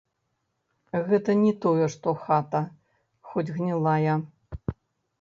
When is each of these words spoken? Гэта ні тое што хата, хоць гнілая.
Гэта 1.09 1.35
ні 1.43 1.51
тое 1.67 1.85
што 1.97 2.09
хата, 2.23 2.65
хоць 3.33 3.49
гнілая. 3.57 4.21